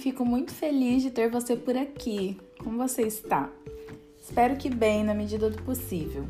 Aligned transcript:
fico 0.00 0.24
muito 0.24 0.50
feliz 0.50 1.02
de 1.02 1.10
ter 1.10 1.30
você 1.30 1.54
por 1.54 1.76
aqui. 1.76 2.40
Como 2.58 2.78
você 2.78 3.02
está? 3.02 3.50
Espero 4.18 4.56
que 4.56 4.70
bem, 4.70 5.04
na 5.04 5.12
medida 5.12 5.50
do 5.50 5.62
possível. 5.62 6.24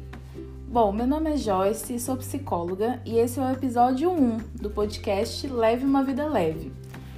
Bom, 0.67 0.91
meu 0.91 1.07
nome 1.07 1.33
é 1.33 1.37
Joyce, 1.37 2.01
sou 2.01 2.17
psicóloga 2.17 3.01
e 3.07 3.17
esse 3.17 3.39
é 3.39 3.43
o 3.43 3.53
episódio 3.53 4.11
1 4.11 4.39
do 4.61 4.71
podcast 4.71 5.47
Leve 5.47 5.85
uma 5.85 6.03
Vida 6.03 6.27
Leve. 6.29 6.73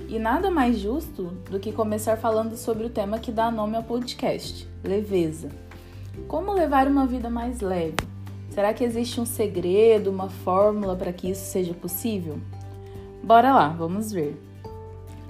E 0.09 0.19
nada 0.19 0.51
mais 0.51 0.79
justo 0.79 1.25
do 1.51 1.59
que 1.59 1.73
começar 1.73 2.19
falando 2.19 2.55
sobre 2.55 2.85
o 2.85 2.91
tema 2.91 3.19
que 3.19 3.33
dá 3.33 3.51
nome 3.51 3.77
ao 3.77 3.83
podcast: 3.83 4.69
leveza. 4.85 5.49
Como 6.29 6.53
levar 6.53 6.87
uma 6.87 7.07
vida 7.07 7.31
mais 7.31 7.63
leve? 7.63 7.97
Será 8.51 8.75
que 8.75 8.85
existe 8.85 9.19
um 9.19 9.25
segredo, 9.25 10.11
uma 10.11 10.29
fórmula 10.29 10.95
para 10.97 11.15
que 11.15 11.31
isso 11.31 11.51
seja 11.51 11.73
possível? 11.73 12.39
Bora 13.23 13.55
lá, 13.55 13.69
vamos 13.69 14.13
ver. 14.13 14.52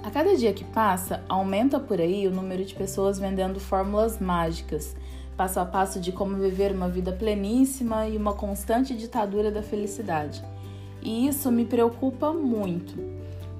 A 0.03 0.11
cada 0.11 0.35
dia 0.35 0.51
que 0.51 0.65
passa, 0.65 1.23
aumenta 1.29 1.79
por 1.79 2.01
aí 2.01 2.27
o 2.27 2.31
número 2.31 2.65
de 2.65 2.75
pessoas 2.75 3.17
vendendo 3.17 3.57
fórmulas 3.57 4.19
mágicas, 4.19 4.93
passo 5.37 5.61
a 5.61 5.65
passo 5.65 5.97
de 5.97 6.11
como 6.11 6.35
viver 6.35 6.73
uma 6.73 6.89
vida 6.89 7.13
pleníssima 7.13 8.05
e 8.09 8.17
uma 8.17 8.33
constante 8.33 8.93
ditadura 8.97 9.49
da 9.49 9.63
felicidade. 9.63 10.43
E 11.01 11.25
isso 11.25 11.49
me 11.49 11.63
preocupa 11.63 12.33
muito, 12.33 12.93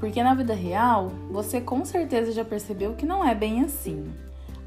porque 0.02 0.22
na 0.22 0.36
vida 0.36 0.54
real, 0.54 1.14
você 1.32 1.62
com 1.62 1.86
certeza 1.86 2.34
já 2.34 2.44
percebeu 2.44 2.94
que 2.94 3.06
não 3.06 3.26
é 3.26 3.34
bem 3.34 3.62
assim. 3.62 4.12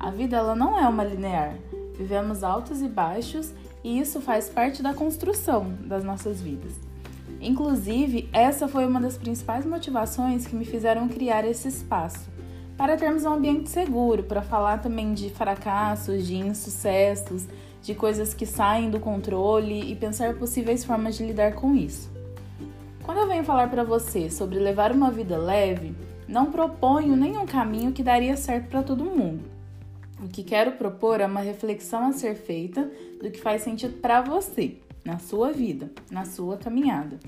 A 0.01 0.11
vida 0.11 0.39
ela 0.39 0.57
não 0.57 0.79
é 0.79 0.89
uma 0.89 1.05
linear. 1.05 1.57
Vivemos 1.99 2.43
altos 2.43 2.81
e 2.81 2.89
baixos 2.89 3.53
e 3.85 3.99
isso 3.99 4.19
faz 4.23 4.49
parte 4.49 4.83
da 4.83 4.95
construção 4.95 5.75
das 5.83 6.03
nossas 6.03 6.41
vidas. 6.41 6.73
Inclusive, 7.47 8.29
essa 8.33 8.67
foi 8.67 8.85
uma 8.85 9.01
das 9.01 9.17
principais 9.17 9.65
motivações 9.65 10.49
que 10.49 10.57
me 10.57 10.65
fizeram 10.65 11.07
criar 11.07 11.45
esse 11.45 11.69
espaço, 11.69 12.29
para 12.77 12.97
termos 12.97 13.25
um 13.25 13.35
ambiente 13.35 13.71
seguro, 13.71 14.25
para 14.25 14.43
falar 14.43 14.83
também 14.83 15.15
de 15.15 15.31
fracassos, 15.31 16.27
de 16.27 16.35
insucessos, 16.35 17.47
de 17.81 17.95
coisas 17.95 18.35
que 18.35 18.45
saem 18.45 18.91
do 18.91 18.99
controle 18.99 19.93
e 19.93 19.95
pensar 19.95 20.35
possíveis 20.35 20.85
formas 20.85 21.17
de 21.17 21.25
lidar 21.25 21.55
com 21.55 21.77
isso. 21.77 22.11
Quando 23.05 23.19
eu 23.19 23.29
venho 23.29 23.45
falar 23.45 23.71
para 23.71 23.85
você 23.85 24.29
sobre 24.29 24.59
levar 24.59 24.91
uma 24.91 25.13
vida 25.13 25.39
leve, 25.39 25.95
não 26.27 26.51
proponho 26.51 27.15
nenhum 27.15 27.47
caminho 27.47 27.93
que 27.93 28.03
daria 28.03 28.37
certo 28.37 28.71
para 28.71 28.83
todo 28.83 29.05
mundo. 29.05 29.45
O 30.21 30.27
que 30.27 30.43
quero 30.43 30.73
propor 30.73 31.21
é 31.21 31.27
uma 31.27 31.43
reflexão 31.43 32.09
a 32.09 32.13
ser 32.13 32.35
feita 32.35 32.91
do 33.23 33.31
que 33.31 33.41
faz 33.41 33.63
sentido 33.63 34.01
para 34.01 34.21
você 34.21 34.79
na 35.07 35.19
sua 35.19 35.53
vida, 35.53 35.91
na 36.11 36.25
sua 36.25 36.57
caminhada. 36.57 37.19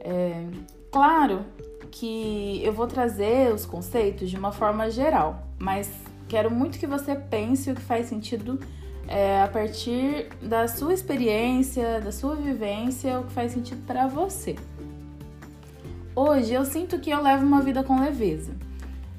É, 0.00 0.46
claro 0.90 1.44
que 1.90 2.60
eu 2.64 2.72
vou 2.72 2.86
trazer 2.86 3.52
os 3.52 3.66
conceitos 3.66 4.30
de 4.30 4.36
uma 4.36 4.50
forma 4.50 4.90
geral, 4.90 5.46
mas 5.58 5.90
quero 6.26 6.50
muito 6.50 6.78
que 6.78 6.86
você 6.86 7.14
pense 7.14 7.70
o 7.70 7.74
que 7.74 7.82
faz 7.82 8.06
sentido 8.06 8.58
é, 9.06 9.42
a 9.42 9.48
partir 9.48 10.28
da 10.42 10.66
sua 10.66 10.94
experiência, 10.94 12.00
da 12.00 12.10
sua 12.10 12.34
vivência, 12.34 13.20
o 13.20 13.24
que 13.24 13.32
faz 13.32 13.52
sentido 13.52 13.84
para 13.86 14.06
você. 14.06 14.56
Hoje 16.16 16.54
eu 16.54 16.64
sinto 16.64 16.98
que 16.98 17.10
eu 17.10 17.22
levo 17.22 17.44
uma 17.44 17.60
vida 17.60 17.84
com 17.84 18.00
leveza. 18.00 18.52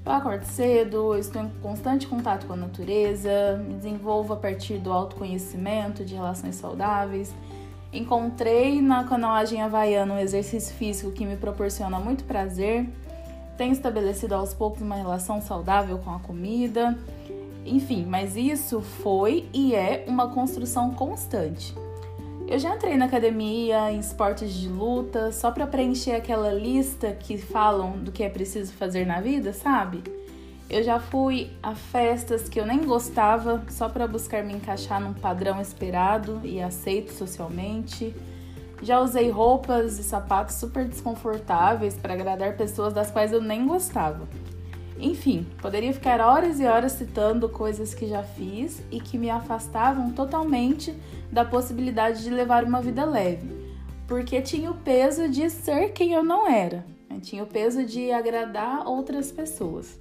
Eu 0.05 0.11
acordo 0.11 0.43
cedo, 0.43 1.17
estou 1.17 1.41
em 1.41 1.49
constante 1.63 2.05
contato 2.05 2.45
com 2.45 2.53
a 2.53 2.55
natureza, 2.55 3.57
me 3.67 3.73
desenvolvo 3.73 4.33
a 4.33 4.37
partir 4.37 4.77
do 4.77 4.93
autoconhecimento, 4.93 6.05
de 6.05 6.13
relações 6.13 6.55
saudáveis. 6.55 7.33
Encontrei 7.91 8.81
na 8.81 9.03
canoagem 9.05 9.63
havaiana 9.63 10.13
um 10.13 10.19
exercício 10.19 10.75
físico 10.75 11.11
que 11.11 11.25
me 11.25 11.35
proporciona 11.35 11.99
muito 11.99 12.23
prazer. 12.25 12.87
Tenho 13.57 13.71
estabelecido 13.71 14.35
aos 14.35 14.53
poucos 14.53 14.79
uma 14.81 14.95
relação 14.95 15.41
saudável 15.41 15.97
com 15.97 16.11
a 16.11 16.19
comida. 16.19 16.95
Enfim, 17.65 18.05
mas 18.07 18.35
isso 18.35 18.81
foi 18.81 19.49
e 19.51 19.73
é 19.73 20.05
uma 20.07 20.27
construção 20.27 20.91
constante. 20.91 21.73
Eu 22.47 22.59
já 22.59 22.75
entrei 22.75 22.95
na 22.95 23.05
academia, 23.05 23.91
em 23.91 23.99
esportes 23.99 24.53
de 24.53 24.69
luta, 24.69 25.31
só 25.31 25.49
para 25.49 25.65
preencher 25.65 26.11
aquela 26.11 26.53
lista 26.53 27.11
que 27.11 27.39
falam 27.39 27.97
do 27.97 28.11
que 28.11 28.23
é 28.23 28.29
preciso 28.29 28.71
fazer 28.73 29.03
na 29.03 29.19
vida, 29.19 29.51
sabe? 29.51 30.03
Eu 30.69 30.83
já 30.83 30.99
fui 30.99 31.49
a 31.61 31.73
festas 31.73 32.47
que 32.47 32.59
eu 32.59 32.65
nem 32.65 32.83
gostava 32.83 33.63
só 33.69 33.89
para 33.89 34.07
buscar 34.07 34.43
me 34.43 34.53
encaixar 34.53 35.01
num 35.01 35.13
padrão 35.13 35.59
esperado 35.59 36.39
e 36.43 36.61
aceito 36.61 37.13
socialmente. 37.13 38.15
Já 38.81 38.99
usei 38.99 39.29
roupas 39.31 39.97
e 39.97 40.03
sapatos 40.03 40.55
super 40.55 40.85
desconfortáveis 40.85 41.95
para 41.97 42.13
agradar 42.13 42.55
pessoas 42.55 42.93
das 42.93 43.09
quais 43.09 43.31
eu 43.31 43.41
nem 43.41 43.65
gostava. 43.65 44.27
Enfim, 44.99 45.45
poderia 45.61 45.93
ficar 45.93 46.21
horas 46.21 46.59
e 46.59 46.65
horas 46.65 46.93
citando 46.93 47.49
coisas 47.49 47.93
que 47.93 48.07
já 48.07 48.23
fiz 48.23 48.81
e 48.89 48.99
que 49.01 49.17
me 49.17 49.29
afastavam 49.29 50.11
totalmente 50.11 50.95
da 51.31 51.43
possibilidade 51.43 52.23
de 52.23 52.29
levar 52.29 52.63
uma 52.63 52.81
vida 52.81 53.03
leve, 53.03 53.49
porque 54.07 54.41
tinha 54.41 54.71
o 54.71 54.75
peso 54.75 55.27
de 55.27 55.49
ser 55.49 55.91
quem 55.91 56.13
eu 56.13 56.23
não 56.23 56.47
era, 56.47 56.85
né? 57.09 57.19
tinha 57.21 57.43
o 57.43 57.47
peso 57.47 57.83
de 57.83 58.11
agradar 58.11 58.87
outras 58.87 59.31
pessoas. 59.31 59.99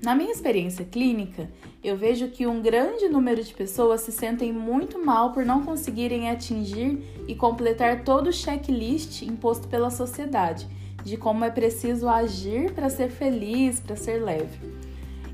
Na 0.00 0.14
minha 0.14 0.30
experiência 0.30 0.84
clínica, 0.84 1.50
eu 1.82 1.96
vejo 1.96 2.28
que 2.28 2.46
um 2.46 2.62
grande 2.62 3.08
número 3.08 3.42
de 3.42 3.52
pessoas 3.52 4.02
se 4.02 4.12
sentem 4.12 4.52
muito 4.52 5.04
mal 5.04 5.32
por 5.32 5.44
não 5.44 5.64
conseguirem 5.64 6.30
atingir 6.30 7.02
e 7.26 7.34
completar 7.34 8.04
todo 8.04 8.28
o 8.28 8.32
checklist 8.32 9.22
imposto 9.22 9.66
pela 9.66 9.90
sociedade 9.90 10.68
de 11.08 11.16
como 11.16 11.44
é 11.44 11.50
preciso 11.50 12.08
agir 12.08 12.72
para 12.72 12.90
ser 12.90 13.08
feliz, 13.08 13.80
para 13.80 13.96
ser 13.96 14.22
leve. 14.22 14.58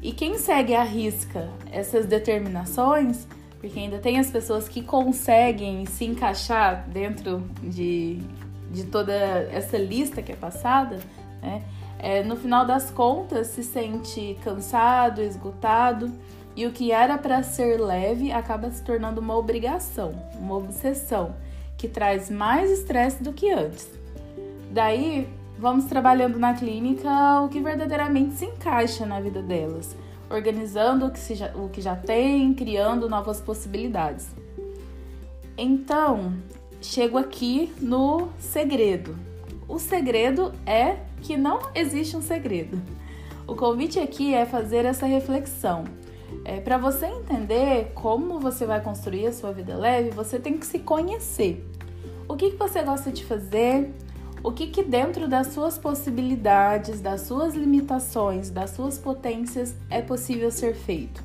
E 0.02 0.12
quem 0.12 0.38
segue 0.38 0.74
à 0.74 0.82
risca 0.82 1.48
essas 1.72 2.06
determinações, 2.06 3.26
porque 3.58 3.78
ainda 3.78 3.98
tem 3.98 4.18
as 4.18 4.30
pessoas 4.30 4.68
que 4.68 4.82
conseguem 4.82 5.86
se 5.86 6.04
encaixar 6.04 6.86
dentro 6.88 7.42
de, 7.62 8.20
de 8.70 8.84
toda 8.84 9.12
essa 9.12 9.78
lista 9.78 10.20
que 10.20 10.32
é 10.32 10.36
passada, 10.36 10.98
né? 11.40 11.62
É, 11.98 12.22
no 12.22 12.36
final 12.36 12.66
das 12.66 12.90
contas 12.90 13.46
se 13.46 13.64
sente 13.64 14.36
cansado, 14.44 15.22
esgotado 15.22 16.12
e 16.54 16.66
o 16.66 16.70
que 16.70 16.92
era 16.92 17.16
para 17.16 17.42
ser 17.42 17.80
leve 17.80 18.30
acaba 18.30 18.70
se 18.70 18.82
tornando 18.82 19.22
uma 19.22 19.34
obrigação, 19.34 20.12
uma 20.38 20.56
obsessão 20.56 21.34
que 21.78 21.88
traz 21.88 22.28
mais 22.28 22.70
estresse 22.70 23.22
do 23.22 23.32
que 23.32 23.50
antes. 23.50 23.88
Daí 24.70 25.26
vamos 25.58 25.84
trabalhando 25.84 26.38
na 26.38 26.54
clínica 26.54 27.40
o 27.40 27.48
que 27.48 27.60
verdadeiramente 27.60 28.34
se 28.34 28.46
encaixa 28.46 29.06
na 29.06 29.20
vida 29.20 29.42
delas, 29.42 29.96
organizando 30.30 31.06
o 31.06 31.10
que, 31.10 31.34
já, 31.34 31.52
o 31.54 31.68
que 31.68 31.80
já 31.80 31.96
tem, 31.96 32.52
criando 32.54 33.08
novas 33.08 33.40
possibilidades. 33.40 34.28
Então, 35.56 36.34
chego 36.80 37.16
aqui 37.16 37.72
no 37.80 38.28
segredo. 38.38 39.16
O 39.68 39.78
segredo 39.78 40.52
é 40.66 40.96
que 41.22 41.36
não 41.36 41.60
existe 41.74 42.16
um 42.16 42.22
segredo. 42.22 42.80
O 43.46 43.54
convite 43.54 43.98
aqui 43.98 44.34
é 44.34 44.44
fazer 44.44 44.84
essa 44.84 45.06
reflexão. 45.06 45.84
É, 46.44 46.60
Para 46.60 46.76
você 46.76 47.06
entender 47.06 47.92
como 47.94 48.40
você 48.40 48.66
vai 48.66 48.80
construir 48.80 49.26
a 49.26 49.32
sua 49.32 49.52
vida 49.52 49.76
leve, 49.76 50.10
você 50.10 50.38
tem 50.38 50.58
que 50.58 50.66
se 50.66 50.78
conhecer. 50.78 51.64
O 52.28 52.36
que, 52.36 52.50
que 52.50 52.56
você 52.56 52.82
gosta 52.82 53.12
de 53.12 53.24
fazer? 53.24 53.92
O 54.44 54.52
que, 54.52 54.66
que 54.66 54.82
dentro 54.82 55.26
das 55.26 55.46
suas 55.48 55.78
possibilidades, 55.78 57.00
das 57.00 57.22
suas 57.22 57.54
limitações, 57.54 58.50
das 58.50 58.70
suas 58.70 58.98
potências 58.98 59.74
é 59.88 60.02
possível 60.02 60.50
ser 60.50 60.74
feito. 60.74 61.24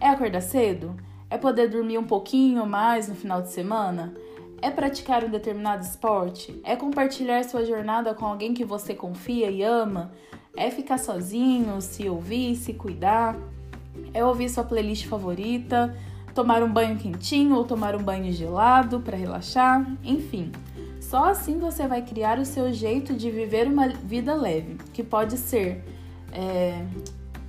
É 0.00 0.08
acordar 0.08 0.40
cedo? 0.40 0.94
É 1.28 1.36
poder 1.36 1.68
dormir 1.68 1.98
um 1.98 2.04
pouquinho 2.04 2.64
mais 2.64 3.08
no 3.08 3.16
final 3.16 3.42
de 3.42 3.50
semana? 3.50 4.14
É 4.62 4.70
praticar 4.70 5.24
um 5.24 5.30
determinado 5.30 5.82
esporte? 5.82 6.60
É 6.62 6.76
compartilhar 6.76 7.42
sua 7.42 7.64
jornada 7.64 8.14
com 8.14 8.24
alguém 8.24 8.54
que 8.54 8.64
você 8.64 8.94
confia 8.94 9.50
e 9.50 9.60
ama? 9.64 10.12
É 10.56 10.70
ficar 10.70 10.98
sozinho, 10.98 11.80
se 11.80 12.08
ouvir, 12.08 12.54
se 12.54 12.72
cuidar? 12.72 13.36
É 14.12 14.24
ouvir 14.24 14.48
sua 14.48 14.62
playlist 14.62 15.06
favorita? 15.06 15.96
Tomar 16.32 16.62
um 16.62 16.72
banho 16.72 16.96
quentinho 16.96 17.56
ou 17.56 17.64
tomar 17.64 17.96
um 17.96 18.02
banho 18.02 18.32
gelado 18.32 19.00
para 19.00 19.16
relaxar? 19.16 19.84
Enfim, 20.04 20.52
só 21.14 21.26
assim 21.26 21.60
você 21.60 21.86
vai 21.86 22.02
criar 22.02 22.40
o 22.40 22.44
seu 22.44 22.72
jeito 22.72 23.14
de 23.14 23.30
viver 23.30 23.68
uma 23.68 23.86
vida 23.86 24.34
leve, 24.34 24.78
que 24.92 25.00
pode 25.00 25.36
ser 25.36 25.84
é, 26.32 26.84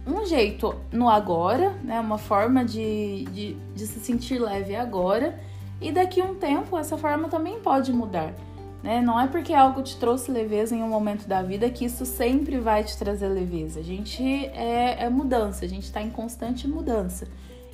um 0.05 0.23
jeito 0.23 0.75
no 0.91 1.09
agora, 1.09 1.71
né? 1.83 1.99
Uma 1.99 2.19
forma 2.19 2.63
de, 2.63 3.25
de, 3.31 3.57
de 3.73 3.87
se 3.87 3.99
sentir 4.01 4.37
leve 4.37 4.75
agora, 4.75 5.39
e 5.81 5.91
daqui 5.91 6.21
a 6.21 6.25
um 6.25 6.35
tempo 6.35 6.77
essa 6.77 6.95
forma 6.95 7.27
também 7.27 7.59
pode 7.59 7.91
mudar. 7.91 8.35
Né? 8.83 9.01
Não 9.01 9.19
é 9.19 9.25
porque 9.25 9.51
algo 9.51 9.81
te 9.81 9.97
trouxe 9.97 10.29
leveza 10.29 10.75
em 10.75 10.83
um 10.83 10.87
momento 10.87 11.27
da 11.27 11.41
vida 11.41 11.67
que 11.67 11.85
isso 11.85 12.05
sempre 12.05 12.59
vai 12.59 12.83
te 12.83 12.95
trazer 12.95 13.29
leveza. 13.29 13.79
A 13.79 13.83
gente 13.83 14.23
é, 14.23 15.05
é 15.05 15.09
mudança, 15.09 15.65
a 15.65 15.67
gente 15.67 15.85
está 15.85 16.03
em 16.03 16.11
constante 16.11 16.67
mudança. 16.67 17.27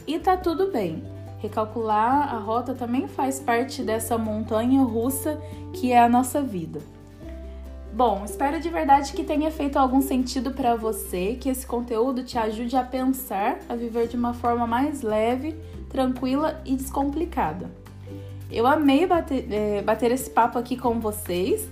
E 0.07 0.17
tá 0.19 0.38
tudo 0.38 0.71
bem. 0.71 1.03
Recalcular 1.41 2.33
a 2.33 2.38
rota 2.38 2.75
também 2.75 3.07
faz 3.07 3.39
parte 3.39 3.81
dessa 3.81 4.15
montanha 4.15 4.83
russa 4.83 5.41
que 5.73 5.91
é 5.91 5.99
a 5.99 6.07
nossa 6.07 6.41
vida. 6.41 6.79
Bom, 7.93 8.23
espero 8.23 8.61
de 8.61 8.69
verdade 8.69 9.11
que 9.11 9.23
tenha 9.23 9.51
feito 9.51 9.77
algum 9.77 10.01
sentido 10.01 10.51
para 10.51 10.75
você, 10.75 11.38
que 11.39 11.49
esse 11.49 11.65
conteúdo 11.65 12.23
te 12.23 12.38
ajude 12.38 12.77
a 12.77 12.83
pensar, 12.83 13.57
a 13.67 13.75
viver 13.75 14.07
de 14.07 14.15
uma 14.15 14.33
forma 14.33 14.65
mais 14.65 15.01
leve, 15.01 15.59
tranquila 15.89 16.61
e 16.63 16.75
descomplicada. 16.75 17.69
Eu 18.49 18.67
amei 18.67 19.05
bater, 19.05 19.45
é, 19.51 19.81
bater 19.81 20.11
esse 20.11 20.29
papo 20.29 20.57
aqui 20.57 20.77
com 20.77 20.99
vocês, 20.99 21.67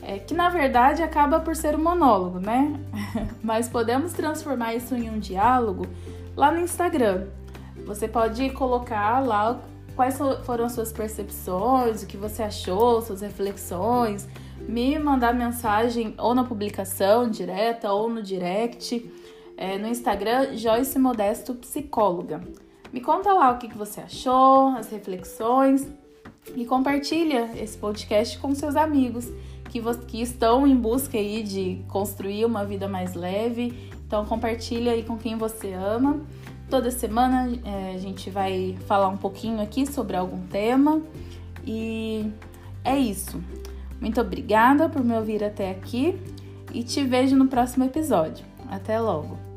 é, 0.00 0.18
que 0.18 0.32
na 0.32 0.48
verdade 0.48 1.02
acaba 1.02 1.40
por 1.40 1.56
ser 1.56 1.74
um 1.74 1.82
monólogo, 1.82 2.38
né? 2.38 2.72
Mas 3.42 3.68
podemos 3.68 4.12
transformar 4.12 4.74
isso 4.74 4.94
em 4.94 5.10
um 5.10 5.18
diálogo 5.18 5.86
lá 6.36 6.50
no 6.50 6.60
Instagram. 6.60 7.26
Você 7.86 8.06
pode 8.06 8.50
colocar 8.50 9.20
lá 9.20 9.60
quais 9.96 10.18
foram 10.44 10.64
as 10.64 10.72
suas 10.72 10.92
percepções, 10.92 12.02
o 12.02 12.06
que 12.06 12.16
você 12.16 12.42
achou, 12.42 13.02
suas 13.02 13.20
reflexões 13.20 14.28
me 14.66 14.98
mandar 14.98 15.34
mensagem 15.34 16.14
ou 16.18 16.34
na 16.34 16.44
publicação 16.44 17.28
direta 17.28 17.92
ou 17.92 18.08
no 18.08 18.22
direct, 18.22 19.10
é, 19.56 19.78
no 19.78 19.86
Instagram 19.86 20.56
Joyce 20.56 20.98
Modesto 20.98 21.54
Psicóloga. 21.54 22.40
Me 22.92 23.00
conta 23.00 23.32
lá 23.32 23.50
o 23.50 23.58
que, 23.58 23.68
você 23.74 24.00
achou, 24.00 24.68
as 24.68 24.90
reflexões 24.90 25.86
e 26.56 26.64
compartilha 26.64 27.50
esse 27.56 27.76
podcast 27.76 28.38
com 28.38 28.54
seus 28.54 28.76
amigos 28.76 29.30
que, 29.70 29.80
que 30.06 30.22
estão 30.22 30.66
em 30.66 30.74
busca 30.74 31.18
aí 31.18 31.42
de 31.42 31.82
construir 31.88 32.44
uma 32.44 32.64
vida 32.64 32.88
mais 32.88 33.14
leve. 33.14 33.90
Então 34.06 34.24
compartilha 34.24 34.92
aí 34.92 35.02
com 35.02 35.18
quem 35.18 35.36
você 35.36 35.72
ama. 35.74 36.20
Toda 36.70 36.90
semana 36.90 37.50
é, 37.64 37.94
a 37.94 37.98
gente 37.98 38.28
vai 38.28 38.76
falar 38.86 39.08
um 39.08 39.16
pouquinho 39.16 39.60
aqui 39.60 39.86
sobre 39.86 40.16
algum 40.16 40.46
tema 40.48 41.00
e 41.66 42.30
é 42.84 42.98
isso. 42.98 43.42
Muito 44.00 44.20
obrigada 44.20 44.88
por 44.88 45.02
me 45.02 45.16
ouvir 45.16 45.42
até 45.42 45.70
aqui 45.70 46.20
e 46.72 46.82
te 46.82 47.02
vejo 47.04 47.36
no 47.36 47.48
próximo 47.48 47.84
episódio. 47.84 48.44
Até 48.70 49.00
logo! 49.00 49.47